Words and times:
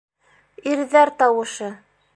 Ирҙәр 0.71 1.13
тауышы. 1.21 1.73